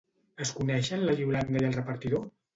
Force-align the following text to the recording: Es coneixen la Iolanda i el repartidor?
Es 0.45 0.53
coneixen 0.59 1.03
la 1.09 1.15
Iolanda 1.21 1.63
i 1.63 1.69
el 1.69 1.79
repartidor? 1.79 2.27